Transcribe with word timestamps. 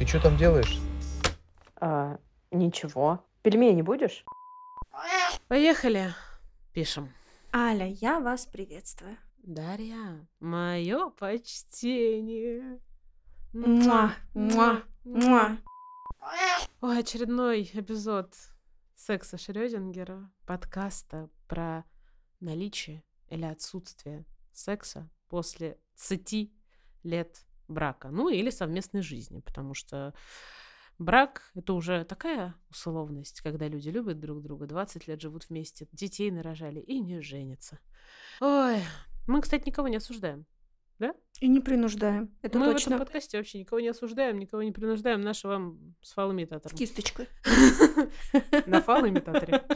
Ты 0.00 0.06
что 0.06 0.18
там 0.18 0.38
делаешь? 0.38 0.80
А, 1.76 2.18
ничего. 2.50 3.22
Пельмени 3.42 3.82
будешь? 3.82 4.24
Поехали. 5.46 6.14
Пишем. 6.72 7.12
Аля, 7.54 7.86
я 7.86 8.18
вас 8.18 8.46
приветствую. 8.46 9.18
Дарья, 9.42 10.26
мое 10.40 11.10
почтение. 11.10 12.80
Муа, 13.52 14.14
муа, 14.32 14.82
муа. 15.04 15.58
Ой, 16.80 16.98
очередной 16.98 17.70
эпизод 17.70 18.34
секса 18.94 19.36
Шрёдингера, 19.36 20.32
подкаста 20.46 21.28
про 21.46 21.84
наличие 22.40 23.04
или 23.28 23.44
отсутствие 23.44 24.24
секса 24.50 25.10
после 25.28 25.76
30 25.96 26.50
лет 27.02 27.44
брака, 27.70 28.08
ну 28.10 28.28
или 28.28 28.50
совместной 28.50 29.02
жизни, 29.02 29.40
потому 29.40 29.74
что 29.74 30.14
брак— 30.98 31.50
это 31.54 31.72
уже 31.72 32.04
такая 32.04 32.54
условность, 32.70 33.40
когда 33.40 33.68
люди 33.68 33.88
любят 33.88 34.20
друг 34.20 34.42
друга, 34.42 34.66
20 34.66 35.08
лет 35.08 35.20
живут 35.20 35.48
вместе, 35.48 35.88
детей 35.92 36.30
нарожали 36.30 36.80
и 36.80 37.00
не 37.00 37.20
женятся. 37.20 37.78
Ой, 38.40 38.80
мы, 39.26 39.40
кстати, 39.40 39.66
никого 39.66 39.88
не 39.88 39.96
осуждаем. 39.96 40.46
Да? 40.98 41.14
И 41.40 41.48
не 41.48 41.60
принуждаем. 41.60 42.30
Это 42.42 42.58
мы 42.58 42.66
точно. 42.66 42.90
в 42.90 42.94
этом 42.94 43.06
подкасте 43.06 43.38
вообще 43.38 43.58
никого 43.58 43.80
не 43.80 43.88
осуждаем, 43.88 44.38
никого 44.38 44.62
не 44.62 44.70
принуждаем. 44.70 45.22
Наши 45.22 45.48
вам 45.48 45.94
с 46.02 46.12
фалоимитатором. 46.12 46.76
С 46.76 46.78
кисточкой. 46.78 47.26
На 48.66 48.82
фалоимитаторе. 48.82 49.64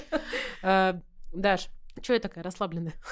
А, 0.67 0.98
Даш, 1.34 1.69
что 2.03 2.12
я 2.15 2.21
такая 2.21 2.45
расслабленная? 2.45 2.95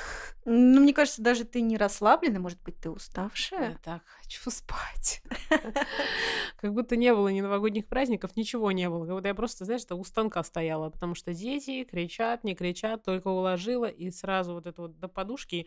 Ну, 0.45 0.81
мне 0.81 0.93
кажется, 0.93 1.23
даже 1.23 1.45
ты 1.45 1.61
не 1.61 1.77
расслаблена, 1.77 2.41
может 2.41 2.61
быть, 2.63 2.77
ты 2.77 2.89
Я 2.89 2.93
уставшая. 2.93 3.79
так 3.85 4.03
хочу 4.21 4.51
спать. 4.51 5.23
Как 6.57 6.73
будто 6.75 6.97
не 6.97 7.15
было 7.15 7.29
ни 7.29 7.41
новогодних 7.41 7.87
праздников, 7.87 8.35
ничего 8.35 8.73
не 8.73 8.89
было. 8.91 9.07
Как 9.07 9.15
будто 9.15 9.29
я 9.29 9.35
просто, 9.35 9.65
знаешь, 9.65 9.83
у 9.89 10.05
станка 10.05 10.43
стояла, 10.43 10.91
потому 10.91 11.15
что 11.15 11.33
дети 11.33 11.85
кричат, 11.85 12.43
не 12.43 12.57
кричат, 12.57 13.05
только 13.05 13.29
уложила, 13.29 13.87
и 13.87 14.11
сразу 14.11 14.55
вот 14.55 14.67
это 14.67 14.83
вот 14.83 14.99
до 14.99 15.07
подушки. 15.07 15.65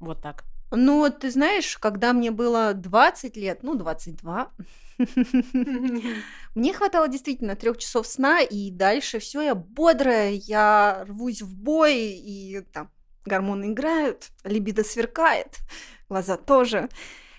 Вот 0.00 0.20
так. 0.20 0.44
Ну, 0.72 1.10
ты 1.10 1.30
знаешь, 1.30 1.76
когда 1.78 2.12
мне 2.12 2.30
было 2.30 2.74
20 2.74 3.36
лет, 3.36 3.62
ну, 3.62 3.74
22, 3.74 4.52
мне 6.54 6.72
хватало 6.72 7.08
действительно 7.08 7.56
трех 7.56 7.78
часов 7.78 8.06
сна, 8.06 8.40
и 8.40 8.70
дальше 8.70 9.18
все, 9.18 9.42
я 9.42 9.54
бодрая, 9.54 10.30
я 10.30 11.04
рвусь 11.08 11.42
в 11.42 11.56
бой, 11.56 11.96
и 11.96 12.60
там 12.72 12.90
гормоны 13.24 13.72
играют, 13.72 14.30
либидо 14.44 14.84
сверкает, 14.84 15.58
глаза 16.08 16.36
тоже. 16.36 16.88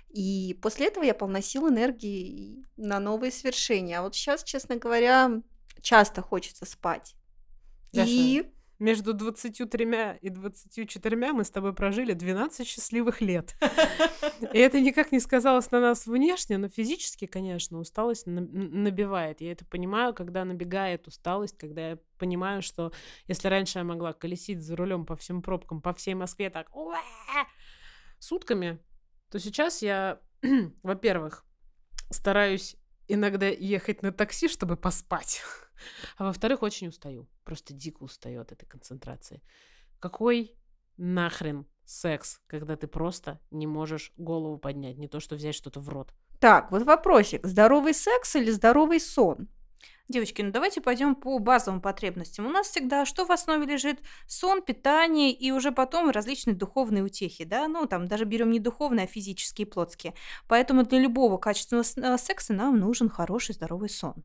И 0.09 0.58
после 0.62 0.88
этого 0.88 1.04
я 1.04 1.14
полна 1.14 1.42
сил, 1.42 1.70
энергии 1.70 2.66
на 2.76 3.00
новые 3.00 3.32
свершения. 3.32 4.00
А 4.00 4.02
вот 4.02 4.14
сейчас, 4.14 4.44
честно 4.44 4.76
говоря, 4.76 5.42
часто 5.82 6.22
хочется 6.22 6.66
спать. 6.66 7.16
И 7.94 8.52
Между 8.81 9.13
23 9.13 10.17
и 10.21 10.29
24 10.29 11.33
мы 11.33 11.43
с 11.43 11.51
тобой 11.51 11.71
прожили 11.71 12.13
12 12.13 12.67
счастливых 12.67 13.21
лет. 13.21 13.55
И 14.53 14.57
это 14.57 14.81
никак 14.81 15.11
не 15.11 15.19
сказалось 15.19 15.69
на 15.69 15.79
нас 15.79 16.07
внешне, 16.07 16.57
но 16.57 16.67
физически, 16.67 17.27
конечно, 17.27 17.77
усталость 17.77 18.25
набивает. 18.25 19.39
Я 19.39 19.52
это 19.52 19.65
понимаю, 19.65 20.15
когда 20.15 20.43
набегает 20.45 21.07
усталость, 21.07 21.59
когда 21.59 21.89
я 21.89 21.99
понимаю, 22.17 22.63
что 22.63 22.91
если 23.27 23.49
раньше 23.49 23.77
я 23.77 23.83
могла 23.83 24.13
колесить 24.13 24.63
за 24.63 24.75
рулем 24.75 25.05
по 25.05 25.15
всем 25.15 25.43
пробкам, 25.43 25.79
по 25.79 25.93
всей 25.93 26.15
Москве 26.15 26.49
так 26.49 26.71
сутками, 28.17 28.79
то 29.29 29.37
сейчас 29.37 29.83
я, 29.83 30.19
во-первых, 30.81 31.45
стараюсь 32.09 32.77
иногда 33.14 33.48
ехать 33.48 34.02
на 34.04 34.12
такси, 34.12 34.48
чтобы 34.48 34.78
поспать. 34.78 35.42
А 36.17 36.26
во-вторых, 36.26 36.61
очень 36.61 36.89
устаю. 36.89 37.27
Просто 37.44 37.73
дико 37.73 38.04
устаю 38.04 38.42
от 38.42 38.52
этой 38.52 38.67
концентрации. 38.67 39.42
Какой 39.99 40.55
нахрен 40.98 41.66
секс, 41.86 42.39
когда 42.45 42.76
ты 42.76 42.86
просто 42.86 43.39
не 43.50 43.66
можешь 43.66 44.14
голову 44.16 44.60
поднять, 44.60 45.00
не 45.00 45.08
то 45.08 45.20
что 45.20 45.36
взять 45.36 45.55
что-то 45.55 45.80
в 45.80 45.89
рот. 45.89 46.14
так, 46.39 46.71
вот 46.71 46.83
вопросик. 46.83 47.45
Здоровый 47.48 47.95
секс 47.95 48.36
или 48.36 48.52
здоровый 48.52 49.00
сон? 49.00 49.48
Девочки, 50.11 50.42
ну 50.42 50.52
давайте 50.52 50.82
пойдем 50.82 51.16
по 51.16 51.39
базовым 51.39 51.80
потребностям. 51.80 52.45
У 52.45 52.49
нас 52.49 52.67
всегда 52.67 53.05
что 53.05 53.26
в 53.26 53.32
основе 53.32 53.66
лежит? 53.66 54.02
Сон, 54.27 54.61
питание 54.61 55.32
и 55.32 55.52
уже 55.52 55.72
потом 55.72 56.10
различные 56.10 56.54
духовные 56.54 57.02
утехи, 57.02 57.45
да? 57.45 57.70
Ну, 57.70 57.86
там 57.86 58.10
даже 58.10 58.26
берем 58.26 58.52
не 58.52 58.60
духовные, 58.60 59.05
а 59.05 59.08
физические, 59.08 59.67
плотские. 59.67 60.14
Поэтому 60.50 60.83
для 60.83 61.00
любого 61.00 61.38
качественного 61.38 61.86
э, 61.95 62.17
секса 62.17 62.52
нам 62.52 62.77
нужен 62.77 63.08
хороший 63.08 63.55
здоровый 63.55 63.88
сон. 63.88 64.16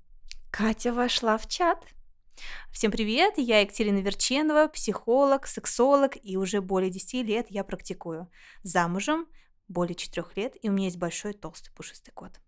Катя 0.50 0.92
вошла 0.92 1.38
в 1.38 1.46
чат. 1.46 1.78
Всем 2.72 2.90
привет, 2.90 3.34
я 3.36 3.60
Екатерина 3.60 4.00
Верченова, 4.00 4.66
психолог, 4.66 5.46
сексолог, 5.46 6.16
и 6.20 6.36
уже 6.36 6.60
более 6.62 6.90
10 6.90 7.24
лет 7.24 7.46
я 7.48 7.62
практикую. 7.62 8.28
Замужем 8.64 9.28
более 9.68 9.94
4 9.94 10.26
лет, 10.34 10.56
и 10.60 10.68
у 10.68 10.72
меня 10.72 10.86
есть 10.86 10.98
большой 10.98 11.32
толстый 11.32 11.70
пушистый 11.70 12.12
кот. 12.12 12.40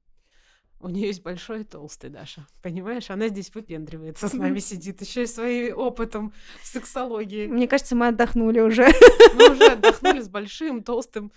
У 0.80 0.88
нее 0.88 1.08
есть 1.08 1.22
большой 1.22 1.62
и 1.62 1.64
толстый, 1.64 2.08
Даша. 2.08 2.46
Понимаешь, 2.62 3.10
она 3.10 3.28
здесь 3.28 3.52
выпендривается, 3.52 4.28
с 4.28 4.32
нами 4.32 4.60
сидит, 4.60 5.00
еще 5.00 5.24
и 5.24 5.26
своим 5.26 5.76
опытом 5.76 6.32
в 6.62 6.66
сексологии. 6.66 7.48
Мне 7.48 7.66
кажется, 7.66 7.96
мы 7.96 8.08
отдохнули 8.08 8.60
уже. 8.60 8.86
Мы 9.34 9.50
уже 9.50 9.72
отдохнули 9.72 10.20
с 10.20 10.28
большим, 10.28 10.84
толстым. 10.84 11.32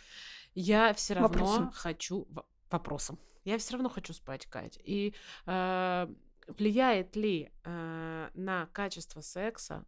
Я 0.53 0.93
все 0.93 1.15
равно 1.15 1.27
Вопросом. 1.29 1.71
хочу... 1.71 2.27
Вопросом. 2.69 3.19
Я 3.43 3.57
все 3.57 3.73
равно 3.73 3.89
хочу 3.89 4.13
спать, 4.13 4.45
Кать. 4.45 4.79
И 4.83 5.15
э, 5.47 6.07
влияет 6.47 7.15
ли 7.15 7.51
э, 7.63 8.29
на 8.33 8.67
качество 8.67 9.21
секса? 9.21 9.85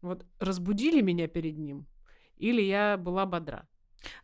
Вот 0.00 0.24
разбудили 0.38 1.02
меня 1.02 1.28
перед 1.28 1.58
ним, 1.58 1.86
или 2.38 2.62
я 2.62 2.96
была 2.96 3.26
бодра? 3.26 3.68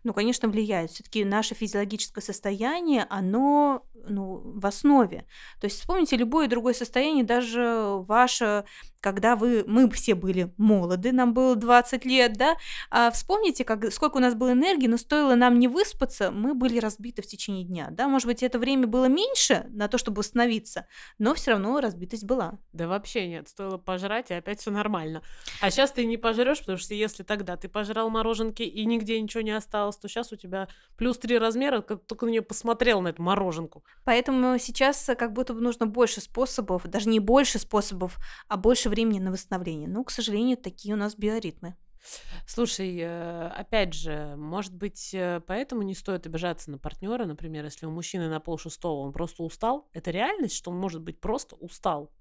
Ну, 0.05 0.15
конечно, 0.15 0.49
влияет. 0.49 0.91
Все-таки 0.91 1.23
наше 1.25 1.55
физиологическое 1.55 2.23
состояние, 2.23 3.07
оно 3.11 3.87
ну, 4.09 4.43
в 4.45 4.67
основе. 4.67 5.27
То 5.61 5.67
есть 5.67 5.79
вспомните 5.81 6.17
любое 6.17 6.49
другое 6.49 6.75
состояние, 6.75 7.25
даже 7.25 8.03
ваше, 8.07 8.65
когда 9.01 9.37
вы, 9.37 9.65
мы 9.67 9.89
все 9.91 10.15
были 10.15 10.53
молоды, 10.57 11.13
нам 11.13 11.35
было 11.35 11.57
20 11.57 12.05
лет, 12.05 12.35
да, 12.35 12.57
а 12.91 13.11
вспомните, 13.11 13.65
как, 13.65 13.93
сколько 13.93 14.17
у 14.17 14.21
нас 14.21 14.35
было 14.35 14.53
энергии, 14.53 14.87
но 14.87 14.97
стоило 14.97 15.35
нам 15.35 15.59
не 15.59 15.69
выспаться, 15.69 16.31
мы 16.31 16.55
были 16.55 16.79
разбиты 16.79 17.23
в 17.23 17.27
течение 17.27 17.65
дня, 17.65 17.89
да, 17.91 18.09
может 18.09 18.27
быть, 18.27 18.43
это 18.43 18.59
время 18.59 18.87
было 18.87 19.07
меньше 19.07 19.67
на 19.71 19.89
то, 19.89 19.99
чтобы 19.99 20.19
восстановиться, 20.19 20.87
но 21.19 21.35
все 21.35 21.53
равно 21.53 21.81
разбитость 21.81 22.25
была. 22.25 22.59
Да 22.73 22.89
вообще 22.89 23.29
нет, 23.29 23.49
стоило 23.49 23.79
пожрать, 23.79 24.31
и 24.31 24.35
опять 24.35 24.61
все 24.61 24.71
нормально. 24.71 25.23
А 25.61 25.71
сейчас 25.71 25.93
ты 25.93 26.05
не 26.05 26.17
пожрешь, 26.17 26.61
потому 26.61 26.79
что 26.79 26.95
если 26.95 27.23
тогда 27.23 27.57
ты 27.57 27.69
пожрал 27.69 28.11
мороженки 28.11 28.63
и 28.63 28.85
нигде 28.85 29.21
ничего 29.21 29.43
не 29.43 29.53
осталось, 29.53 29.97
то 29.97 30.09
сейчас 30.09 30.33
у 30.33 30.37
тебя 30.37 30.69
плюс 30.97 31.19
три 31.19 31.39
размера, 31.39 31.81
как 31.81 32.05
только 32.07 32.27
на 32.27 32.31
нее 32.31 32.43
посмотрел 32.43 33.01
на 33.01 33.09
эту 33.09 33.23
мороженку. 33.23 33.85
Поэтому 34.05 34.59
сейчас 34.59 35.11
как 35.19 35.33
будто 35.33 35.55
бы 35.55 35.61
нужно 35.61 35.87
больше 35.87 36.21
способов, 36.21 36.87
даже 36.87 37.09
не 37.09 37.21
больше 37.21 37.59
способов, 37.59 38.17
а 38.49 38.57
больше 38.57 38.86
времени 38.89 39.19
на 39.19 39.33
восстановление. 39.33 39.89
Ну, 39.89 40.05
к 40.05 40.11
сожалению, 40.11 40.57
такие 40.57 40.95
у 40.95 40.99
нас 40.99 41.15
биоритмы. 41.17 41.77
Слушай, 42.47 42.97
э, 43.01 43.49
опять 43.49 43.95
же, 43.95 44.35
может 44.37 44.75
быть, 44.75 45.13
э, 45.13 45.41
поэтому 45.47 45.83
не 45.83 45.95
стоит 45.95 46.27
обижаться 46.27 46.71
на 46.71 46.79
партнера, 46.79 47.25
например, 47.25 47.65
если 47.65 47.87
у 47.87 47.91
мужчины 47.91 48.29
на 48.29 48.41
пол 48.41 48.59
шестого 48.59 49.01
он 49.01 49.13
просто 49.13 49.43
устал. 49.43 49.89
Это 49.93 50.11
реальность, 50.11 50.55
что 50.55 50.71
он 50.71 50.79
может 50.79 51.03
быть 51.03 51.21
просто 51.21 51.57
устал. 51.57 52.13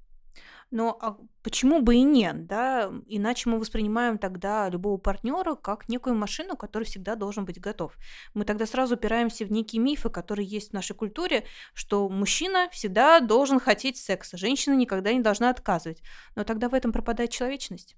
Но 0.71 0.97
а 1.01 1.17
почему 1.43 1.81
бы 1.81 1.95
и 1.95 2.01
нет, 2.01 2.47
да? 2.47 2.91
Иначе 3.07 3.49
мы 3.49 3.59
воспринимаем 3.59 4.17
тогда 4.17 4.69
любого 4.69 4.97
партнера 4.97 5.55
как 5.55 5.87
некую 5.89 6.15
машину, 6.15 6.57
который 6.57 6.83
всегда 6.83 7.15
должен 7.15 7.45
быть 7.45 7.59
готов. 7.59 7.95
Мы 8.33 8.45
тогда 8.45 8.65
сразу 8.65 8.95
упираемся 8.95 9.45
в 9.45 9.51
некие 9.51 9.81
мифы, 9.81 10.09
которые 10.09 10.47
есть 10.47 10.71
в 10.71 10.73
нашей 10.73 10.95
культуре, 10.95 11.45
что 11.73 12.09
мужчина 12.09 12.67
всегда 12.71 13.19
должен 13.19 13.59
хотеть 13.59 13.97
секса, 13.97 14.37
женщина 14.37 14.73
никогда 14.73 15.13
не 15.13 15.21
должна 15.21 15.49
отказывать. 15.49 16.01
Но 16.35 16.43
тогда 16.43 16.67
в 16.69 16.73
этом 16.73 16.91
пропадает 16.91 17.29
человечность. 17.29 17.95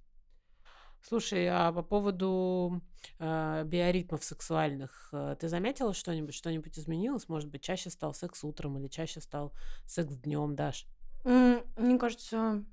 Слушай, 1.02 1.48
а 1.48 1.72
по 1.72 1.84
поводу 1.84 2.82
э, 3.20 3.64
биоритмов 3.66 4.24
сексуальных, 4.26 5.10
э, 5.14 5.38
ты 5.40 5.48
заметила 5.48 5.94
что-нибудь? 5.94 6.34
Что-нибудь 6.34 6.78
изменилось? 6.78 7.30
Может 7.30 7.50
быть, 7.50 7.62
чаще 7.62 7.90
стал 7.90 8.14
секс 8.14 8.44
утром 8.44 8.78
или 8.78 8.88
чаще 8.88 9.22
стал 9.22 9.54
секс 9.86 10.16
днем, 10.16 10.56
Даш? 10.56 10.86
Мне 11.28 11.98
кажется, 12.00 12.64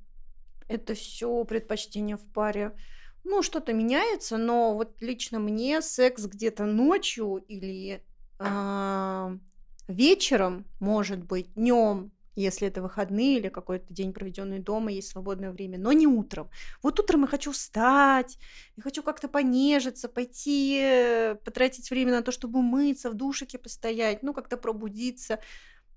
это 0.68 0.94
все 0.94 1.44
предпочтение 1.44 2.16
в 2.16 2.26
паре. 2.32 2.76
Ну, 3.24 3.42
что-то 3.42 3.72
меняется, 3.72 4.36
но 4.36 4.74
вот 4.74 5.00
лично 5.00 5.38
мне 5.38 5.82
секс 5.82 6.24
где-то 6.26 6.64
ночью 6.64 7.42
или 7.48 8.02
а, 8.38 9.36
вечером, 9.88 10.66
может 10.78 11.24
быть, 11.24 11.52
днем, 11.54 12.12
если 12.36 12.68
это 12.68 12.82
выходные 12.82 13.38
или 13.38 13.48
какой-то 13.48 13.92
день, 13.92 14.12
проведенный 14.12 14.58
дома, 14.58 14.92
есть 14.92 15.08
свободное 15.08 15.52
время, 15.52 15.78
но 15.78 15.92
не 15.92 16.06
утром. 16.06 16.50
Вот 16.82 16.98
утром 17.00 17.22
я 17.22 17.26
хочу 17.28 17.52
встать, 17.52 18.38
я 18.76 18.82
хочу 18.82 19.02
как-то 19.02 19.28
понежиться, 19.28 20.08
пойти, 20.08 20.80
э, 20.80 21.34
потратить 21.44 21.90
время 21.90 22.12
на 22.12 22.22
то, 22.22 22.32
чтобы 22.32 22.58
умыться, 22.58 23.10
в 23.10 23.14
душике 23.14 23.58
постоять, 23.58 24.22
ну, 24.22 24.34
как-то 24.34 24.56
пробудиться. 24.56 25.38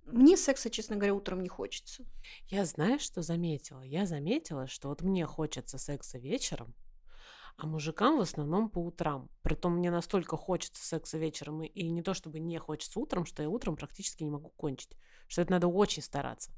Мне 0.07 0.37
секса, 0.37 0.69
честно 0.69 0.95
говоря, 0.95 1.13
утром 1.13 1.41
не 1.41 1.49
хочется. 1.49 2.05
Я 2.47 2.65
знаешь, 2.65 3.01
что 3.01 3.21
заметила? 3.21 3.81
Я 3.81 4.05
заметила, 4.05 4.67
что 4.67 4.87
вот 4.87 5.01
мне 5.01 5.25
хочется 5.25 5.77
секса 5.77 6.17
вечером, 6.17 6.73
а 7.57 7.67
мужикам 7.67 8.17
в 8.17 8.21
основном 8.21 8.69
по 8.69 8.79
утрам. 8.79 9.29
Притом 9.41 9.77
мне 9.77 9.91
настолько 9.91 10.37
хочется 10.37 10.85
секса 10.85 11.17
вечером, 11.17 11.63
и, 11.63 11.67
и 11.67 11.89
не 11.89 12.03
то 12.03 12.13
чтобы 12.13 12.39
не 12.39 12.57
хочется 12.57 12.99
утром, 12.99 13.25
что 13.25 13.41
я 13.43 13.49
утром 13.49 13.75
практически 13.75 14.23
не 14.23 14.29
могу 14.29 14.49
кончить. 14.49 14.95
Что 15.27 15.41
это 15.41 15.51
надо 15.51 15.67
очень 15.67 16.03
стараться. 16.03 16.51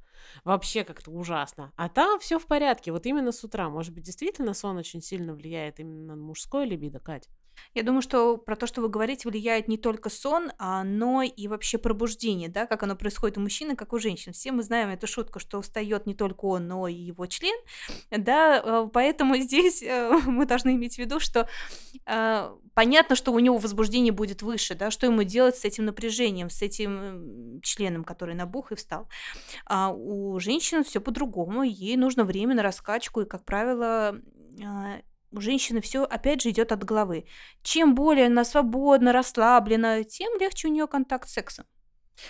Вообще 0.44 0.84
как-то 0.84 1.10
ужасно. 1.12 1.72
А 1.76 1.90
там 1.90 2.20
все 2.20 2.38
в 2.38 2.46
порядке, 2.46 2.92
вот 2.92 3.06
именно 3.06 3.32
с 3.32 3.44
утра. 3.44 3.70
Может 3.70 3.94
быть, 3.94 4.04
действительно 4.04 4.54
сон 4.54 4.78
очень 4.78 5.02
сильно 5.02 5.34
влияет 5.34 5.80
именно 5.80 6.16
на 6.16 6.22
мужское 6.22 6.66
либидо, 6.66 7.00
Кать? 7.00 7.30
Я 7.74 7.84
думаю, 7.84 8.02
что 8.02 8.38
про 8.38 8.56
то, 8.56 8.68
что 8.68 8.82
вы 8.82 8.90
говорите, 8.90 9.30
влияет 9.30 9.68
не 9.68 9.78
только 9.78 10.10
сон, 10.10 10.52
а, 10.58 10.84
но 10.84 11.22
и 11.22 11.48
вообще 11.48 11.78
пробуждение, 11.78 12.50
да, 12.50 12.66
как 12.66 12.84
оно 12.84 12.96
происходит 12.96 13.38
у 13.38 13.42
мужчины, 13.42 13.76
как 13.76 13.94
у 13.94 14.00
женщин. 14.00 14.34
Все 14.34 14.52
мы 14.52 14.64
знаем 14.64 14.90
эту 14.90 15.08
шутку, 15.08 15.40
что 15.40 15.60
устает 15.60 16.06
не 16.06 16.16
только 16.16 16.46
он, 16.46 16.68
но 16.68 16.88
и 16.88 16.94
его 16.94 17.26
член, 17.26 17.56
да, 18.12 18.62
э, 18.64 18.90
поэтому 18.92 19.38
здесь 19.38 19.82
э, 19.84 20.10
мы 20.26 20.46
должны 20.46 20.76
иметь 20.76 20.96
в 20.96 20.98
виду, 21.00 21.20
что 21.20 21.48
э, 22.06 22.56
понятно, 22.74 23.16
что 23.16 23.32
у 23.32 23.40
него 23.40 23.58
возбуждение 23.58 24.12
будет 24.12 24.42
выше, 24.42 24.76
да, 24.76 24.92
что 24.92 25.06
ему 25.06 25.24
делать 25.24 25.58
с 25.58 25.66
этим 25.66 25.86
напряжением, 25.86 26.50
с 26.50 26.62
этим 26.62 27.62
членом, 27.62 28.04
который 28.04 28.36
набух 28.36 28.72
и 28.72 28.76
встал. 28.76 29.08
А 29.66 29.92
у 29.92 30.40
женщин 30.40 30.84
все 30.84 31.00
по-другому, 31.00 31.64
ей 31.64 31.98
нужно 31.98 32.24
время 32.24 32.56
на 32.56 32.64
раскачку, 32.64 33.22
и, 33.22 33.26
как 33.26 33.46
правило, 33.46 34.20
у 35.32 35.42
женщины 35.42 35.82
все 35.82 36.04
опять 36.04 36.42
же 36.42 36.50
идет 36.50 36.72
от 36.72 36.84
головы. 36.84 37.26
Чем 37.62 37.96
более 37.96 38.28
она 38.28 38.44
свободна, 38.44 39.14
расслаблена, 39.14 40.04
тем 40.04 40.40
легче 40.40 40.68
у 40.68 40.72
нее 40.72 40.88
контакт 40.88 41.30
с 41.30 41.34
сексом. 41.34 41.66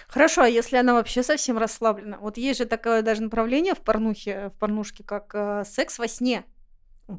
Хорошо, 0.07 0.43
а 0.43 0.47
если 0.47 0.77
она 0.77 0.93
вообще 0.93 1.23
совсем 1.23 1.57
расслаблена? 1.57 2.19
Вот 2.19 2.37
есть 2.37 2.59
же 2.59 2.65
такое 2.65 3.01
даже 3.01 3.23
направление 3.23 3.73
в 3.73 3.79
порнухе, 3.79 4.49
в 4.49 4.59
порнушке, 4.59 5.03
как 5.03 5.31
э, 5.33 5.63
секс 5.65 5.97
во 5.97 6.07
сне. 6.07 6.43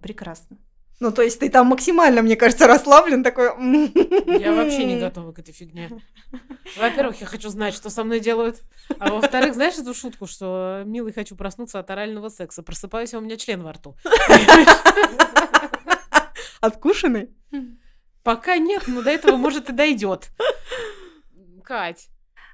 Прекрасно. 0.02 0.58
Ну, 1.00 1.10
то 1.10 1.22
есть 1.22 1.40
ты 1.40 1.48
там 1.48 1.68
максимально, 1.68 2.20
мне 2.20 2.36
кажется, 2.36 2.66
расслаблен 2.66 3.24
такой. 3.24 3.46
Я 4.38 4.52
вообще 4.52 4.84
не 4.84 5.00
готова 5.00 5.32
к 5.32 5.38
этой 5.38 5.52
фигне. 5.52 5.90
Во-первых, 6.76 7.18
я 7.22 7.26
хочу 7.26 7.48
знать, 7.48 7.74
что 7.74 7.88
со 7.88 8.04
мной 8.04 8.20
делают. 8.20 8.60
А 8.98 9.10
во-вторых, 9.10 9.54
знаешь 9.54 9.78
эту 9.78 9.94
шутку, 9.94 10.26
что 10.26 10.82
милый 10.84 11.14
хочу 11.14 11.36
проснуться 11.36 11.78
от 11.78 11.90
орального 11.90 12.28
секса. 12.28 12.62
Просыпаюсь, 12.62 13.14
а 13.14 13.18
у 13.18 13.22
меня 13.22 13.38
член 13.38 13.62
во 13.62 13.72
рту. 13.72 13.96
Откушенный? 16.60 17.30
Пока 18.22 18.58
нет, 18.58 18.84
но 18.86 19.00
до 19.00 19.10
этого, 19.10 19.36
может, 19.36 19.70
и 19.70 19.72
дойдет. 19.72 20.28
Кать. 21.64 22.08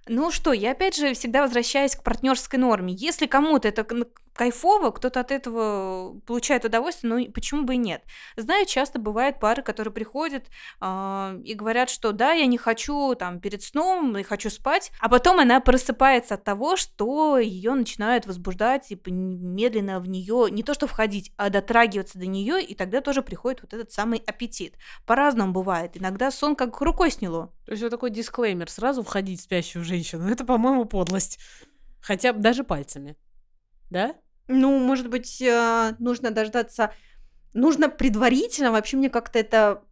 Ну 0.06 0.30
что, 0.30 0.52
я 0.52 0.70
опять 0.70 0.94
же 0.94 1.14
всегда 1.14 1.42
возвращаюсь 1.42 1.96
к 1.96 2.04
партнерской 2.04 2.60
норме. 2.60 2.94
Если 2.94 3.26
кому-то 3.26 3.66
это 3.66 3.84
кайфово, 4.36 4.90
кто-то 4.90 5.20
от 5.20 5.32
этого 5.32 6.20
получает 6.26 6.64
удовольствие, 6.64 7.12
ну 7.12 7.32
почему 7.32 7.64
бы 7.64 7.74
и 7.74 7.78
нет? 7.78 8.02
Знаю, 8.36 8.66
часто 8.66 8.98
бывают 8.98 9.40
пары, 9.40 9.62
которые 9.62 9.92
приходят 9.92 10.44
э, 10.80 11.40
и 11.44 11.54
говорят, 11.54 11.90
что 11.90 12.12
да, 12.12 12.32
я 12.32 12.46
не 12.46 12.58
хочу 12.58 13.14
там 13.14 13.40
перед 13.40 13.62
сном, 13.62 14.16
я 14.16 14.24
хочу 14.24 14.50
спать, 14.50 14.92
а 15.00 15.08
потом 15.08 15.40
она 15.40 15.60
просыпается 15.60 16.34
от 16.34 16.44
того, 16.44 16.76
что 16.76 17.38
ее 17.38 17.74
начинают 17.74 18.26
возбуждать 18.26 18.92
и 18.92 19.00
медленно 19.10 20.00
в 20.00 20.08
нее 20.08 20.48
не 20.50 20.62
то 20.62 20.74
что 20.74 20.86
входить, 20.86 21.32
а 21.36 21.50
дотрагиваться 21.50 22.18
до 22.18 22.26
нее, 22.26 22.62
и 22.62 22.74
тогда 22.74 23.00
тоже 23.00 23.22
приходит 23.22 23.62
вот 23.62 23.74
этот 23.74 23.92
самый 23.92 24.22
аппетит. 24.26 24.76
По-разному 25.06 25.52
бывает. 25.52 25.96
Иногда 25.96 26.30
сон 26.30 26.56
как 26.56 26.80
рукой 26.80 27.10
сняло. 27.10 27.52
То 27.64 27.72
есть 27.72 27.82
вот 27.82 27.90
такой 27.90 28.10
дисклеймер, 28.10 28.70
сразу 28.70 29.02
входить 29.02 29.40
в 29.40 29.44
спящую 29.44 29.84
женщину, 29.84 30.28
это, 30.28 30.44
по-моему, 30.44 30.84
подлость. 30.84 31.38
Хотя 32.00 32.32
бы 32.32 32.40
даже 32.40 32.62
пальцами. 32.62 33.16
Да? 33.90 34.14
Ну, 34.48 34.78
может 34.78 35.08
быть, 35.08 35.40
э, 35.40 35.94
нужно 35.98 36.30
дождаться... 36.30 36.92
Нужно 37.54 37.88
предварительно, 37.88 38.70
вообще 38.70 38.96
мне 38.96 39.08
как-то 39.08 39.38
это 39.38 39.82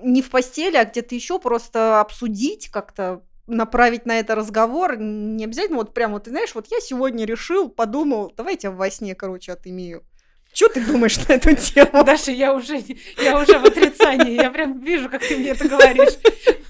не 0.00 0.20
в 0.22 0.30
постели, 0.30 0.76
а 0.76 0.84
где-то 0.84 1.14
еще 1.14 1.38
просто 1.38 2.00
обсудить 2.00 2.68
как-то 2.68 3.22
направить 3.46 4.04
на 4.04 4.18
это 4.18 4.34
разговор, 4.34 4.96
не 4.98 5.44
обязательно 5.44 5.78
вот 5.78 5.94
прям 5.94 6.12
вот, 6.12 6.24
ты 6.24 6.30
знаешь, 6.30 6.54
вот 6.54 6.66
я 6.70 6.80
сегодня 6.80 7.24
решил, 7.24 7.68
подумал, 7.68 8.32
давайте 8.36 8.70
во 8.70 8.90
сне, 8.90 9.14
короче, 9.14 9.52
отымею. 9.52 10.04
Что 10.52 10.68
ты 10.68 10.84
думаешь 10.84 11.18
на 11.28 11.34
эту 11.34 11.54
тему? 11.54 12.04
Даша, 12.04 12.30
я 12.30 12.54
уже, 12.54 12.82
я 13.22 13.38
уже 13.40 13.58
в 13.58 13.64
отрицании, 13.64 14.34
я 14.34 14.50
прям 14.50 14.80
вижу, 14.80 15.08
как 15.08 15.22
ты 15.26 15.36
мне 15.36 15.50
это 15.50 15.68
говоришь. 15.68 16.14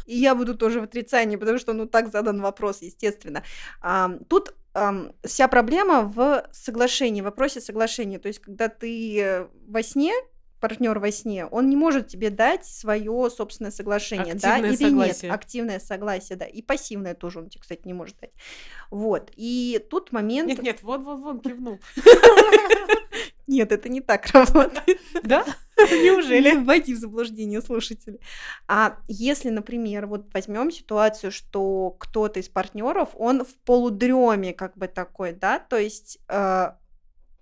И 0.07 0.17
я 0.17 0.35
буду 0.35 0.57
тоже 0.57 0.81
в 0.81 0.85
отрицании, 0.85 1.37
потому 1.37 1.59
что, 1.59 1.73
ну, 1.75 1.87
так 1.87 2.11
задан 2.11 2.41
вопрос, 2.41 2.79
естественно. 2.81 3.43
А, 3.81 4.11
тут 4.29 4.55
а, 4.75 5.11
вся 5.25 5.49
проблема 5.49 6.03
в 6.03 6.47
соглашении, 6.53 7.21
в 7.21 7.25
вопросе 7.25 7.61
соглашения. 7.61 8.19
То 8.19 8.29
есть, 8.29 8.41
когда 8.41 8.69
ты 8.69 9.49
во 9.67 9.83
сне, 9.83 10.13
партнер 10.61 10.99
во 10.99 11.11
сне, 11.11 11.47
он 11.47 11.69
не 11.69 11.77
может 11.77 12.09
тебе 12.09 12.31
дать 12.31 12.65
свое 12.65 13.31
собственное 13.31 13.71
соглашение, 13.71 14.35
Активное 14.35 14.61
да, 14.61 14.69
или 14.69 14.77
согласие. 14.77 15.31
нет, 15.31 15.35
активное 15.35 15.79
согласие, 15.79 16.37
да, 16.37 16.47
и 16.47 16.63
пассивное 16.63 17.15
тоже 17.15 17.39
он 17.39 17.49
тебе, 17.49 17.63
кстати, 17.63 17.83
не 17.85 17.93
может 17.93 18.17
дать. 18.21 18.33
Вот, 18.91 19.31
и 19.37 19.85
тут 19.91 20.13
момент... 20.13 20.49
Нет, 20.49 20.63
нет, 20.63 20.83
вот, 20.83 21.03
вот, 21.03 21.21
вот, 21.21 21.43
кивнул. 21.43 21.79
Нет, 23.47 23.73
это 23.73 23.89
не 23.89 24.03
так 24.03 24.27
работает. 24.27 25.01
Да? 25.23 25.43
Неужели? 26.03 26.51
Не 26.51 26.59
вводи 26.59 26.95
в 26.95 26.99
заблуждение 26.99 27.63
слушателей. 27.63 28.21
А 28.67 28.99
если, 29.07 29.51
например, 29.51 30.07
вот 30.07 30.27
возьмем 30.35 30.71
ситуацию, 30.71 31.31
что 31.31 31.97
кто-то 31.99 32.41
из 32.41 32.49
партнеров, 32.49 33.11
он 33.15 33.45
в 33.45 33.55
полудреме 33.65 34.53
как 34.53 34.77
бы 34.77 34.89
такой, 34.89 35.33
да, 35.33 35.59
то 35.59 35.77
есть 35.77 36.19
э, 36.29 36.73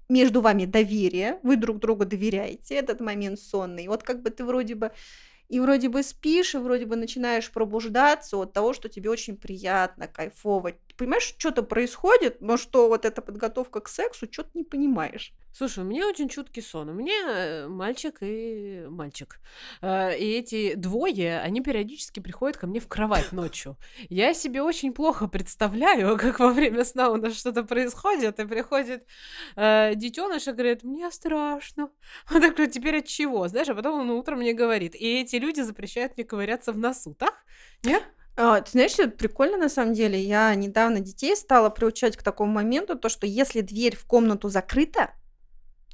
между 0.08 0.40
вами 0.40 0.66
доверие, 0.66 1.40
вы 1.42 1.56
друг 1.56 1.78
другу 1.78 2.04
доверяете, 2.04 2.74
этот 2.74 3.00
момент 3.00 3.40
сонный. 3.40 3.88
Вот 3.88 4.02
как 4.02 4.22
бы 4.22 4.30
ты 4.30 4.44
вроде 4.44 4.74
бы 4.74 4.92
и 5.48 5.60
вроде 5.60 5.88
бы 5.88 6.02
спишь, 6.02 6.54
и 6.54 6.58
вроде 6.58 6.86
бы 6.86 6.96
начинаешь 6.96 7.50
пробуждаться 7.52 8.36
от 8.36 8.52
того, 8.52 8.72
что 8.72 8.88
тебе 8.88 9.10
очень 9.10 9.36
приятно, 9.36 10.08
кайфово. 10.08 10.72
Понимаешь, 10.96 11.34
что-то 11.38 11.62
происходит, 11.62 12.40
но 12.40 12.56
что 12.56 12.88
вот 12.88 13.04
эта 13.04 13.22
подготовка 13.22 13.80
к 13.80 13.88
сексу, 13.88 14.26
что-то 14.30 14.50
не 14.54 14.64
понимаешь. 14.64 15.32
Слушай, 15.52 15.84
у 15.84 15.86
меня 15.86 16.06
очень 16.06 16.28
чуткий 16.28 16.62
сон. 16.62 16.90
У 16.90 16.92
меня 16.92 17.14
э, 17.28 17.68
мальчик 17.68 18.18
и 18.20 18.84
мальчик. 18.90 19.40
Э, 19.80 20.14
И 20.18 20.32
эти 20.32 20.74
двое, 20.74 21.40
они 21.40 21.62
периодически 21.62 22.20
приходят 22.20 22.58
ко 22.58 22.66
мне 22.66 22.78
в 22.78 22.88
кровать 22.88 23.32
ночью. 23.32 23.78
Я 24.10 24.34
себе 24.34 24.60
очень 24.60 24.92
плохо 24.92 25.28
представляю, 25.28 26.18
как 26.18 26.40
во 26.40 26.52
время 26.52 26.84
сна 26.84 27.08
у 27.08 27.16
нас 27.16 27.38
что-то 27.38 27.62
происходит, 27.62 28.38
и 28.38 28.46
приходит 28.46 29.06
э, 29.56 29.94
детеныш 29.94 30.46
и 30.46 30.52
говорит, 30.52 30.82
мне 30.82 31.10
страшно. 31.10 31.88
Он 32.30 32.42
такой, 32.42 32.66
теперь 32.68 32.98
от 32.98 33.06
чего? 33.06 33.48
Знаешь, 33.48 33.68
а 33.70 33.74
потом 33.74 34.00
он 34.00 34.10
утром 34.10 34.40
мне 34.40 34.52
говорит. 34.52 34.94
И 34.94 35.22
эти 35.22 35.36
люди 35.36 35.62
запрещают 35.62 36.16
мне 36.16 36.26
ковыряться 36.26 36.72
в 36.72 36.78
носу, 36.78 37.14
так? 37.14 37.34
Нет? 37.82 38.02
А, 38.36 38.60
ты 38.60 38.70
знаешь, 38.72 38.98
это 38.98 39.08
прикольно 39.08 39.56
на 39.56 39.68
самом 39.68 39.94
деле. 39.94 40.20
Я 40.20 40.54
недавно 40.54 41.00
детей 41.00 41.34
стала 41.36 41.70
приучать 41.70 42.16
к 42.16 42.22
такому 42.22 42.52
моменту, 42.52 42.96
то, 42.98 43.08
что 43.08 43.26
если 43.26 43.62
дверь 43.62 43.96
в 43.96 44.04
комнату 44.04 44.48
закрыта, 44.48 45.12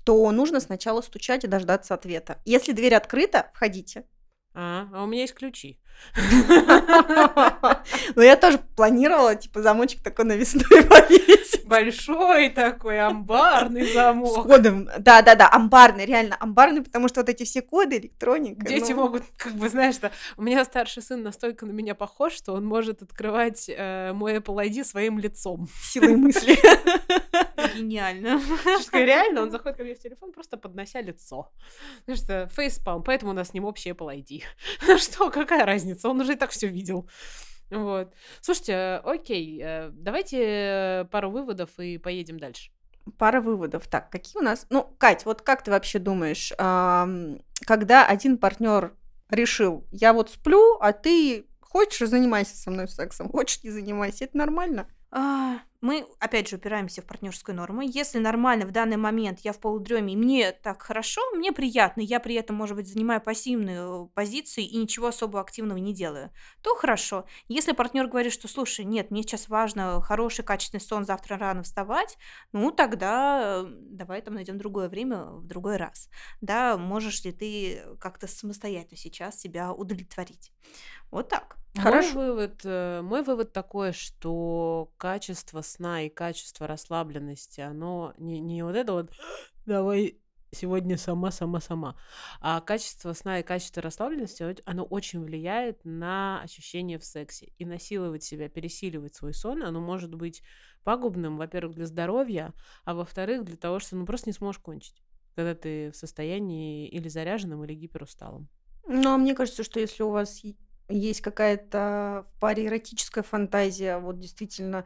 то 0.04 0.28
нужно 0.32 0.58
сначала 0.58 1.00
стучать 1.02 1.44
и 1.44 1.48
дождаться 1.48 1.94
ответа. 1.94 2.42
Если 2.44 2.72
дверь 2.72 2.96
открыта, 2.96 3.50
входите. 3.54 4.04
А, 4.54 4.88
а 4.92 5.04
у 5.04 5.06
меня 5.06 5.22
есть 5.22 5.34
ключи. 5.34 5.78
Но 8.14 8.22
я 8.22 8.36
тоже 8.36 8.58
планировала, 8.76 9.34
типа, 9.34 9.62
замочек 9.62 10.02
такой 10.02 10.24
навесной 10.26 10.64
повесить. 10.88 11.64
Большой 11.66 12.50
такой 12.50 13.00
амбарный 13.00 13.86
С 13.86 13.94
замок. 13.94 14.42
кодом. 14.42 14.88
Да-да-да, 14.98 15.48
амбарный, 15.50 16.04
реально 16.04 16.36
амбарный, 16.38 16.82
потому 16.82 17.08
что 17.08 17.20
вот 17.20 17.30
эти 17.30 17.44
все 17.44 17.62
коды, 17.62 17.96
электроника. 17.98 18.66
Дети 18.66 18.92
ну, 18.92 19.04
могут, 19.04 19.22
как 19.38 19.54
бы, 19.54 19.68
знаешь, 19.70 19.94
что 19.94 20.10
у 20.36 20.42
меня 20.42 20.64
старший 20.64 21.02
сын 21.02 21.22
настолько 21.22 21.64
на 21.64 21.72
меня 21.72 21.94
похож, 21.94 22.34
что 22.34 22.52
он 22.52 22.66
может 22.66 23.00
открывать 23.02 23.70
э, 23.74 24.12
мой 24.12 24.36
Apple 24.36 24.68
ID 24.68 24.84
своим 24.84 25.18
лицом. 25.18 25.68
Силой 25.82 26.16
мысли. 26.16 26.58
Гениально. 27.74 28.40
Что 28.80 28.98
реально, 28.98 29.42
он 29.42 29.50
заходит 29.52 29.78
ко 29.78 29.84
мне 29.84 29.94
в 29.94 29.98
телефон, 29.98 30.32
просто 30.32 30.56
поднося 30.56 31.00
лицо. 31.00 31.52
Знаешь, 32.04 32.20
что 32.20 32.48
фейспалм, 32.48 33.02
поэтому 33.02 33.32
у 33.32 33.34
нас 33.34 33.48
с 33.48 33.54
ним 33.54 33.64
общий 33.64 33.90
Apple 33.90 34.22
ID. 34.22 34.42
Что, 34.98 35.30
какая 35.30 35.64
разница? 35.64 36.08
Он 36.08 36.20
уже 36.20 36.32
и 36.34 36.36
так 36.36 36.50
все 36.50 36.68
видел. 36.68 37.08
Вот. 37.72 38.12
Слушайте, 38.42 38.72
э, 38.72 38.96
окей, 38.98 39.60
э, 39.62 39.90
давайте 39.92 40.38
э, 40.42 41.04
пару 41.10 41.30
выводов 41.30 41.70
и 41.78 41.96
поедем 41.96 42.38
дальше. 42.38 42.70
Пара 43.18 43.40
выводов. 43.40 43.88
Так, 43.88 44.10
какие 44.10 44.40
у 44.40 44.44
нас... 44.44 44.66
Ну, 44.70 44.84
Кать, 44.98 45.24
вот 45.24 45.42
как 45.42 45.64
ты 45.64 45.70
вообще 45.70 45.98
думаешь, 45.98 46.52
когда 46.56 48.06
один 48.06 48.38
партнер 48.38 48.94
решил, 49.28 49.84
я 49.90 50.12
вот 50.12 50.30
сплю, 50.30 50.76
а 50.80 50.92
ты 50.92 51.46
хочешь, 51.60 52.08
занимайся 52.08 52.56
со 52.56 52.70
мной 52.70 52.86
сексом, 52.86 53.28
хочешь, 53.28 53.64
не 53.64 53.70
занимайся, 53.70 54.24
это 54.24 54.36
нормально? 54.36 54.86
А, 55.14 55.60
мы, 55.82 56.06
опять 56.20 56.48
же, 56.48 56.56
упираемся 56.56 57.02
в 57.02 57.06
партнерскую 57.06 57.54
норму. 57.54 57.82
Если 57.82 58.18
нормально 58.18 58.64
в 58.64 58.70
данный 58.70 58.96
момент 58.96 59.40
я 59.40 59.52
в 59.52 59.60
полудреме, 59.60 60.16
мне 60.16 60.52
так 60.52 60.80
хорошо, 60.80 61.20
мне 61.34 61.52
приятно, 61.52 62.00
я 62.00 62.18
при 62.18 62.34
этом, 62.34 62.56
может 62.56 62.76
быть, 62.76 62.88
занимаю 62.88 63.20
пассивную 63.20 64.06
позицию 64.14 64.64
и 64.64 64.76
ничего 64.78 65.08
особо 65.08 65.38
активного 65.40 65.76
не 65.76 65.92
делаю, 65.92 66.30
то 66.62 66.74
хорошо. 66.74 67.26
Если 67.48 67.72
партнер 67.72 68.06
говорит, 68.06 68.32
что, 68.32 68.48
слушай, 68.48 68.86
нет, 68.86 69.10
мне 69.10 69.22
сейчас 69.22 69.50
важно 69.50 70.00
хороший, 70.00 70.46
качественный 70.46 70.80
сон, 70.80 71.04
завтра 71.04 71.36
рано 71.36 71.62
вставать, 71.62 72.16
ну, 72.52 72.70
тогда 72.70 73.62
э, 73.62 73.66
давай 73.68 74.22
там 74.22 74.32
найдем 74.34 74.56
другое 74.56 74.88
время 74.88 75.24
в 75.24 75.46
другой 75.46 75.76
раз. 75.76 76.08
Да, 76.40 76.78
можешь 76.78 77.22
ли 77.24 77.32
ты 77.32 77.82
как-то 78.00 78.26
самостоятельно 78.26 78.96
сейчас 78.96 79.38
себя 79.38 79.72
удовлетворить. 79.74 80.52
Вот 81.10 81.28
так. 81.28 81.61
Хорошо. 81.76 82.14
Мой 82.14 82.26
вывод, 82.28 82.60
э, 82.64 83.00
мой 83.02 83.22
вывод 83.22 83.52
такой, 83.52 83.92
что 83.92 84.92
качество 84.98 85.62
сна 85.62 86.02
и 86.02 86.08
качество 86.08 86.66
расслабленности, 86.66 87.60
оно 87.60 88.12
не, 88.18 88.40
не 88.40 88.62
вот 88.62 88.76
это 88.76 88.92
вот 88.92 89.10
давай 89.64 90.18
сегодня 90.50 90.98
сама, 90.98 91.30
сама, 91.30 91.60
сама. 91.60 91.96
А 92.40 92.60
качество 92.60 93.14
сна 93.14 93.40
и 93.40 93.42
качество 93.42 93.82
расслабленности, 93.82 94.56
оно 94.66 94.84
очень 94.84 95.22
влияет 95.22 95.84
на 95.84 96.42
ощущение 96.42 96.98
в 96.98 97.04
сексе. 97.04 97.52
И 97.58 97.64
насиловать 97.64 98.22
себя, 98.22 98.48
пересиливать 98.48 99.14
свой 99.14 99.32
сон, 99.32 99.62
оно 99.62 99.80
может 99.80 100.14
быть 100.14 100.42
пагубным, 100.84 101.38
во-первых, 101.38 101.74
для 101.76 101.86
здоровья, 101.86 102.52
а 102.84 102.94
во-вторых, 102.94 103.44
для 103.44 103.56
того, 103.56 103.78
что 103.78 103.96
ну 103.96 104.04
просто 104.04 104.28
не 104.28 104.34
сможешь 104.34 104.60
кончить, 104.60 105.02
когда 105.34 105.54
ты 105.54 105.90
в 105.90 105.96
состоянии 105.96 106.86
или 106.88 107.08
заряженном, 107.08 107.64
или 107.64 107.74
гиперусталом. 107.74 108.48
Ну, 108.86 109.14
а 109.14 109.16
мне 109.16 109.34
кажется, 109.34 109.62
что 109.62 109.80
если 109.80 110.02
у 110.02 110.10
вас 110.10 110.42
есть 110.88 111.20
какая-то 111.20 112.26
в 112.28 112.40
паре 112.40 112.66
эротическая 112.66 113.24
фантазия, 113.24 113.98
вот 113.98 114.18
действительно 114.18 114.84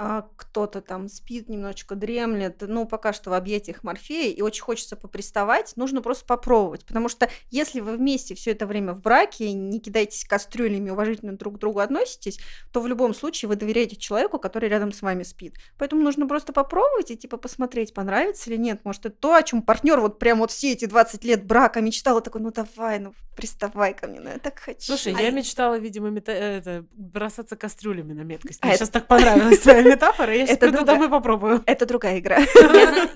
а, 0.00 0.28
кто-то 0.36 0.80
там 0.80 1.08
спит, 1.08 1.48
немножечко 1.48 1.96
дремлет, 1.96 2.62
ну, 2.62 2.86
пока 2.86 3.12
что 3.12 3.30
в 3.30 3.32
объятиях 3.32 3.82
Морфея, 3.82 4.32
и 4.32 4.40
очень 4.42 4.62
хочется 4.62 4.94
поприставать, 4.94 5.76
нужно 5.76 6.02
просто 6.02 6.24
попробовать. 6.24 6.86
Потому 6.86 7.08
что 7.08 7.28
если 7.50 7.80
вы 7.80 7.96
вместе 7.96 8.36
все 8.36 8.52
это 8.52 8.68
время 8.68 8.94
в 8.94 9.00
браке, 9.00 9.52
не 9.52 9.80
кидаетесь 9.80 10.24
кастрюлями, 10.24 10.90
уважительно 10.90 11.36
друг 11.36 11.56
к 11.56 11.58
другу 11.58 11.80
относитесь, 11.80 12.38
то 12.72 12.80
в 12.80 12.86
любом 12.86 13.12
случае 13.12 13.48
вы 13.48 13.56
доверяете 13.56 13.96
человеку, 13.96 14.38
который 14.38 14.68
рядом 14.68 14.92
с 14.92 15.02
вами 15.02 15.24
спит. 15.24 15.56
Поэтому 15.78 16.02
нужно 16.02 16.28
просто 16.28 16.52
попробовать 16.52 17.10
и 17.10 17.16
типа 17.16 17.36
посмотреть, 17.36 17.92
понравится 17.92 18.50
или 18.50 18.56
нет. 18.56 18.84
Может, 18.84 19.06
это 19.06 19.16
то, 19.16 19.34
о 19.34 19.42
чем 19.42 19.62
партнер 19.62 19.98
вот 19.98 20.20
прям 20.20 20.38
вот 20.38 20.52
все 20.52 20.72
эти 20.74 20.84
20 20.84 21.24
лет 21.24 21.44
брака 21.44 21.80
мечтал, 21.80 22.20
такой, 22.20 22.40
ну 22.40 22.52
давай, 22.52 23.00
ну 23.00 23.14
приставай 23.38 23.94
ко 23.94 24.08
мне, 24.08 24.20
ну 24.20 24.30
я 24.30 24.38
так 24.38 24.58
хочу. 24.58 24.80
Слушай, 24.80 25.14
а 25.16 25.22
я 25.22 25.30
мечтала, 25.30 25.78
видимо, 25.78 26.10
мета... 26.10 26.32
это, 26.32 26.84
бросаться 26.92 27.56
кастрюлями 27.56 28.12
на 28.12 28.22
меткость. 28.22 28.62
Мне 28.64 28.72
а 28.72 28.76
сейчас 28.76 28.88
это... 28.88 28.98
так 28.98 29.06
понравилось 29.06 29.64
метафора, 29.88 30.34
я 30.34 30.44
это 30.44 30.68
приду 30.68 30.84
домой 30.84 31.08
попробую. 31.08 31.62
Это 31.66 31.86
другая 31.86 32.18
игра. 32.18 32.38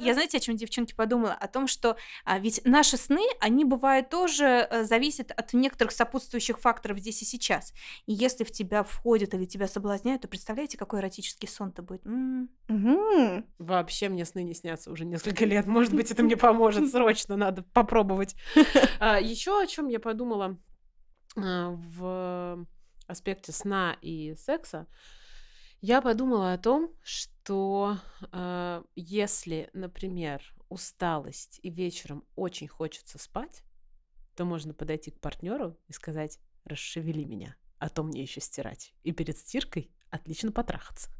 Я, 0.00 0.14
знаете, 0.14 0.38
о 0.38 0.40
чем 0.40 0.56
девчонки 0.56 0.94
подумала? 0.94 1.32
О 1.32 1.48
том, 1.48 1.66
что 1.66 1.96
а, 2.24 2.38
ведь 2.38 2.60
наши 2.64 2.96
сны, 2.96 3.22
они 3.40 3.64
бывают 3.64 4.08
тоже 4.08 4.46
а, 4.70 4.84
зависят 4.84 5.30
от 5.30 5.52
некоторых 5.52 5.92
сопутствующих 5.92 6.58
факторов 6.58 6.98
здесь 6.98 7.22
и 7.22 7.24
сейчас. 7.24 7.72
И 8.06 8.12
если 8.12 8.44
в 8.44 8.50
тебя 8.50 8.82
входят 8.82 9.34
или 9.34 9.44
тебя 9.44 9.68
соблазняют, 9.68 10.22
то 10.22 10.28
представляете, 10.28 10.78
какой 10.78 11.00
эротический 11.00 11.48
сон-то 11.48 11.82
будет? 11.82 12.02
Вообще 13.58 14.08
мне 14.08 14.24
сны 14.24 14.42
не 14.42 14.54
снятся 14.54 14.90
уже 14.90 15.04
несколько 15.04 15.44
лет. 15.44 15.66
Может 15.66 15.94
быть, 15.94 16.10
это 16.10 16.22
мне 16.22 16.36
поможет. 16.36 16.90
Срочно 16.90 17.36
надо 17.36 17.62
попробовать. 17.62 18.34
А, 18.98 19.20
еще 19.20 19.60
о 19.60 19.66
чем 19.66 19.88
я 19.88 20.00
подумала 20.00 20.58
а, 21.36 21.70
в 21.70 22.66
аспекте 23.06 23.52
сна 23.52 23.96
и 24.00 24.34
секса. 24.36 24.86
Я 25.84 26.00
подумала 26.00 26.52
о 26.52 26.58
том, 26.58 26.94
что 27.02 27.98
э, 28.30 28.84
если, 28.94 29.68
например, 29.72 30.54
усталость 30.68 31.58
и 31.60 31.70
вечером 31.70 32.24
очень 32.36 32.68
хочется 32.68 33.18
спать, 33.18 33.64
то 34.36 34.44
можно 34.44 34.74
подойти 34.74 35.10
к 35.10 35.18
партнеру 35.18 35.76
и 35.88 35.92
сказать: 35.92 36.38
расшевели 36.62 37.24
меня, 37.24 37.56
а 37.78 37.88
то 37.88 38.04
мне 38.04 38.22
еще 38.22 38.40
стирать. 38.40 38.94
И 39.02 39.10
перед 39.10 39.36
стиркой 39.36 39.90
отлично 40.10 40.52
потрахаться. 40.52 41.10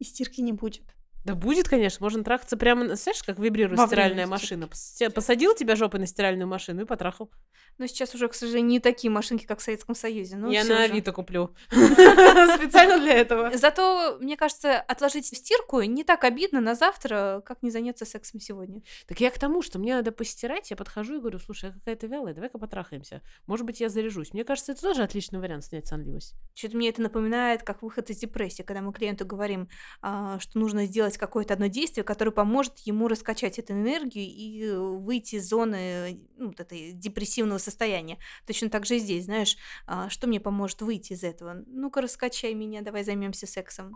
И 0.00 0.04
стирки 0.04 0.40
не 0.40 0.52
будет. 0.52 0.92
Да 1.24 1.34
будет, 1.34 1.68
конечно. 1.68 2.04
Можно 2.04 2.24
трахаться 2.24 2.56
прямо... 2.56 2.96
Знаешь, 2.96 3.22
как 3.22 3.38
вибрирует 3.38 3.78
Во 3.78 3.86
стиральная 3.86 4.26
машина? 4.26 4.68
Посадил 5.14 5.54
тебя 5.54 5.76
жопой 5.76 6.00
на 6.00 6.06
стиральную 6.06 6.48
машину 6.48 6.82
и 6.82 6.84
потрахал. 6.84 7.30
Но 7.78 7.86
сейчас 7.86 8.14
уже, 8.14 8.28
к 8.28 8.34
сожалению, 8.34 8.68
не 8.68 8.80
такие 8.80 9.10
машинки, 9.10 9.46
как 9.46 9.60
в 9.60 9.62
Советском 9.62 9.94
Союзе. 9.94 10.36
Но 10.36 10.50
Я 10.50 10.64
на 10.64 10.82
Авито 10.82 11.12
куплю. 11.12 11.54
Специально 11.70 12.98
для 12.98 13.14
этого. 13.14 13.50
Зато, 13.56 14.18
мне 14.20 14.36
кажется, 14.36 14.80
отложить 14.80 15.26
стирку 15.26 15.80
не 15.82 16.02
так 16.02 16.24
обидно 16.24 16.60
на 16.60 16.74
завтра, 16.74 17.40
как 17.44 17.62
не 17.62 17.70
заняться 17.70 18.04
сексом 18.04 18.40
сегодня. 18.40 18.82
Так 19.06 19.20
я 19.20 19.30
к 19.30 19.38
тому, 19.38 19.62
что 19.62 19.78
мне 19.78 19.94
надо 19.94 20.10
постирать, 20.10 20.70
я 20.70 20.76
подхожу 20.76 21.16
и 21.16 21.20
говорю, 21.20 21.38
слушай, 21.38 21.66
я 21.66 21.72
какая-то 21.72 22.08
вялая, 22.08 22.34
давай-ка 22.34 22.58
потрахаемся. 22.58 23.22
Может 23.46 23.64
быть, 23.64 23.80
я 23.80 23.88
заряжусь. 23.88 24.32
Мне 24.32 24.44
кажется, 24.44 24.72
это 24.72 24.82
тоже 24.82 25.02
отличный 25.02 25.38
вариант 25.38 25.64
снять 25.64 25.86
сонливость. 25.86 26.34
Что-то 26.54 26.76
мне 26.76 26.88
это 26.88 27.00
напоминает, 27.00 27.62
как 27.62 27.82
выход 27.82 28.10
из 28.10 28.18
депрессии, 28.18 28.62
когда 28.62 28.82
мы 28.82 28.92
клиенту 28.92 29.24
говорим, 29.24 29.68
а, 30.02 30.40
что 30.40 30.58
нужно 30.58 30.86
сделать 30.86 31.07
какое-то 31.16 31.54
одно 31.54 31.68
действие, 31.68 32.04
которое 32.04 32.32
поможет 32.32 32.78
ему 32.80 33.08
раскачать 33.08 33.58
эту 33.58 33.72
энергию 33.72 34.24
и 34.24 34.64
э, 34.64 34.76
выйти 34.76 35.36
из 35.36 35.48
зоны 35.48 36.20
ну, 36.36 36.48
вот 36.48 36.60
этой 36.60 36.92
депрессивного 36.92 37.58
состояния. 37.58 38.18
Точно 38.46 38.68
так 38.68 38.84
же 38.84 38.96
и 38.96 38.98
здесь, 38.98 39.24
знаешь, 39.24 39.56
а, 39.86 40.10
что 40.10 40.26
мне 40.26 40.40
поможет 40.40 40.82
выйти 40.82 41.14
из 41.14 41.24
этого? 41.24 41.62
Ну-ка, 41.66 42.00
раскачай 42.02 42.54
меня, 42.54 42.82
давай 42.82 43.04
займемся 43.04 43.46
сексом. 43.46 43.94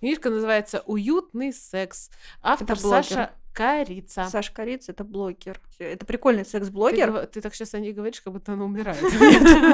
Книжка 0.00 0.30
называется 0.30 0.82
«Уютный 0.86 1.52
секс». 1.52 2.10
Автор 2.42 2.78
Саша 2.78 3.32
Корица. 3.56 4.28
Саша 4.30 4.52
Корица— 4.52 4.92
это 4.92 5.02
блогер. 5.02 5.60
Это 5.78 6.04
прикольный 6.04 6.44
секс-блогер. 6.44 7.20
Ты, 7.20 7.26
ты 7.26 7.40
так 7.40 7.54
сейчас 7.54 7.72
о 7.72 7.80
ней 7.80 7.94
говоришь, 7.94 8.20
как 8.20 8.34
будто 8.34 8.52
она 8.52 8.64
умирает. 8.64 9.00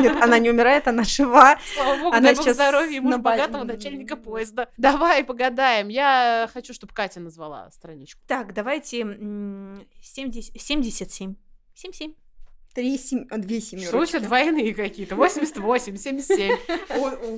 Нет, 0.00 0.23
она 0.23 0.38
не 0.38 0.50
умирает, 0.50 0.87
она 0.87 1.02
жива. 1.02 1.59
Слава 1.75 1.97
богу, 2.00 2.14
она 2.14 2.33
сейчас 2.35 2.55
здоровье 2.55 3.00
муж 3.00 3.17
богатого 3.17 3.64
начальника 3.64 4.17
поезда. 4.17 4.69
Давай 4.76 5.25
погадаем. 5.25 5.88
Я 5.88 6.49
хочу, 6.52 6.73
чтобы 6.75 6.95
Катя 6.95 7.19
назвала 7.19 7.71
страничку. 7.73 8.21
Так, 8.29 8.55
давайте 8.55 8.99
70, 9.00 10.61
77. 10.61 11.35
77. 11.75 12.14
Три 12.75 12.97
сем... 12.97 13.26
Две 13.29 13.61
семерочки. 13.61 13.88
Что 13.88 14.00
у 14.00 14.07
тебя 14.07 14.21
двойные 14.21 14.75
какие-то? 14.75 15.17
88, 15.17 15.97
77. 15.97 16.57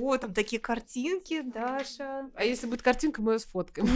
О, 0.02 0.16
там 0.18 0.32
такие 0.32 0.60
картинки, 0.60 1.40
Даша. 1.42 2.30
А 2.34 2.44
если 2.44 2.66
будет 2.66 2.82
картинка, 2.82 3.20
мы 3.20 3.34
ее 3.34 3.38
сфоткаем. 3.40 3.88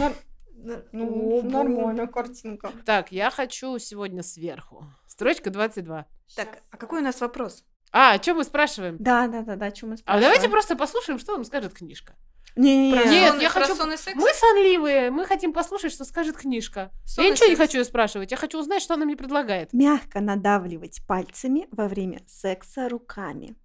Ну, 0.91 1.41
нормальная 1.43 2.07
картинка. 2.07 2.71
Так, 2.85 3.11
я 3.11 3.31
хочу 3.31 3.77
сегодня 3.79 4.23
сверху. 4.23 4.85
Строчка 5.07 5.49
22. 5.49 6.05
Так, 6.35 6.59
а 6.69 6.77
какой 6.77 6.99
у 6.99 7.03
нас 7.03 7.21
вопрос? 7.21 7.63
А, 7.91 8.13
о 8.13 8.19
чем 8.19 8.37
мы 8.37 8.43
спрашиваем? 8.43 8.97
Да, 8.99 9.27
да, 9.27 9.41
да, 9.41 9.55
да, 9.55 9.67
о 9.67 9.71
чем 9.71 9.89
мы 9.89 9.97
спрашиваем. 9.97 10.19
А 10.19 10.21
давайте 10.21 10.49
просто 10.49 10.75
послушаем, 10.75 11.17
что 11.17 11.33
нам 11.33 11.43
скажет 11.45 11.73
книжка. 11.73 12.15
Не, 12.59 12.75
не, 12.75 12.91
не. 12.91 13.09
Нет, 13.09 13.41
я 13.41 13.49
хочу... 13.49 13.73
Мы 14.15 14.33
сонливые, 14.33 15.11
мы 15.11 15.25
хотим 15.25 15.53
послушать, 15.53 15.93
что 15.93 16.03
скажет 16.03 16.35
книжка. 16.35 16.91
Сон 17.05 17.23
я 17.23 17.31
ничего 17.31 17.45
секс. 17.45 17.49
не 17.51 17.55
хочу 17.55 17.83
спрашивать, 17.85 18.31
я 18.31 18.37
хочу 18.37 18.59
узнать, 18.59 18.81
что 18.83 18.95
она 18.95 19.05
мне 19.05 19.15
предлагает. 19.15 19.71
Мягко 19.71 20.19
надавливать 20.19 20.99
пальцами 21.07 21.69
во 21.71 21.87
время 21.87 22.21
секса 22.27 22.89
руками. 22.89 23.55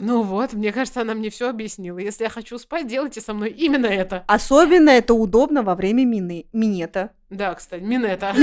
Ну 0.00 0.22
вот, 0.22 0.52
мне 0.52 0.72
кажется, 0.72 1.00
она 1.00 1.14
мне 1.14 1.28
все 1.28 1.50
объяснила. 1.50 1.98
Если 1.98 2.22
я 2.22 2.30
хочу 2.30 2.56
спать, 2.58 2.86
делайте 2.86 3.20
со 3.20 3.34
мной 3.34 3.50
именно 3.50 3.86
это. 3.86 4.22
Особенно 4.28 4.90
это 4.90 5.12
удобно 5.12 5.64
во 5.64 5.74
время 5.74 6.04
мины, 6.04 6.46
минета. 6.52 7.10
Да, 7.30 7.52
кстати, 7.56 7.82
минета. 7.82 8.32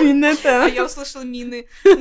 Минета. 0.00 0.64
А 0.64 0.68
я 0.68 0.84
услышала 0.84 1.22
мины. 1.22 1.66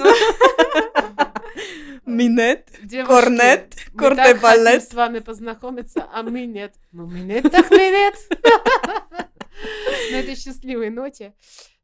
Минет, 2.08 2.70
корнет, 3.06 3.76
корте 3.96 4.34
балет. 4.36 4.84
с 4.84 4.94
вами 4.94 5.20
познакомиться, 5.20 6.08
а 6.12 6.24
мы 6.24 6.48
нет. 6.48 6.74
Ну, 6.92 7.06
минет 7.06 7.52
так 7.52 7.70
минет. 7.70 8.16
На 10.12 10.16
этой 10.16 10.36
счастливой 10.36 10.90
ноте 10.90 11.34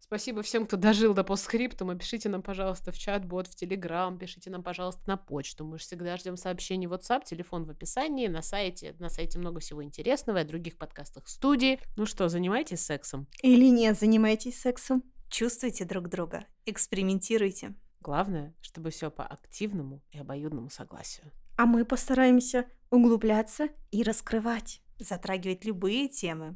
Спасибо 0.08 0.42
всем, 0.42 0.66
кто 0.66 0.78
дожил 0.78 1.14
до 1.14 1.26
постскриптума. 1.26 1.96
Пишите 1.96 2.30
нам, 2.30 2.42
пожалуйста, 2.42 2.94
в 2.94 2.98
чат-бот, 2.98 3.48
в 3.48 3.56
Телеграм, 3.56 4.18
пишите 4.18 4.50
нам, 4.50 4.64
пожалуйста, 4.64 5.02
на 5.06 5.18
почту. 5.18 5.66
Мы 5.66 5.78
же 5.78 5.84
всегда 5.84 6.16
ждем 6.16 6.38
сообщений 6.38 6.88
в 6.88 6.94
WhatsApp, 6.94 7.26
телефон 7.26 7.66
в 7.66 7.72
описании, 7.72 8.28
на 8.28 8.42
сайте. 8.42 8.96
На 9.00 9.10
сайте 9.10 9.38
много 9.38 9.60
всего 9.60 9.84
интересного, 9.84 10.38
и 10.38 10.42
о 10.44 10.46
других 10.46 10.78
подкастах 10.78 11.28
студии. 11.28 11.82
Ну 11.98 12.06
что, 12.06 12.30
занимайтесь 12.30 12.86
сексом? 12.86 13.28
Или 13.44 13.66
нет, 13.66 14.00
занимайтесь 14.00 14.58
сексом. 14.58 15.04
Чувствуйте 15.28 15.84
друг 15.84 16.08
друга, 16.08 16.46
экспериментируйте. 16.66 17.76
Главное, 18.00 18.56
чтобы 18.62 18.92
все 18.92 19.12
по 19.12 19.26
активному 19.26 20.02
и 20.12 20.20
обоюдному 20.20 20.70
согласию. 20.70 21.34
А 21.58 21.66
мы 21.66 21.84
постараемся 21.84 22.66
углубляться 22.92 23.68
и 23.92 24.04
раскрывать. 24.04 24.82
Затрагивать 25.00 25.66
любые 25.66 26.08
темы. 26.08 26.56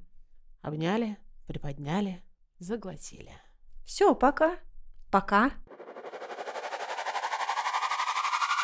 Обняли, 0.61 1.17
приподняли, 1.47 2.23
заглотили. 2.61 3.31
Все, 3.85 4.15
пока. 4.15 4.57
Пока. 5.09 5.51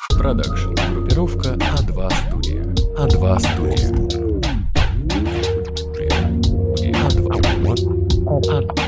Продакшн. 0.09 0.73
Группировка 0.93 1.49
А2 1.55 2.09
студия. 2.29 2.63
А2 2.95 3.39
студия. 3.39 3.91
А2. 8.25 8.86